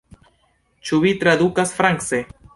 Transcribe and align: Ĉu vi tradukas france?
Ĉu 0.89 0.99
vi 1.03 1.13
tradukas 1.25 1.77
france? 1.83 2.25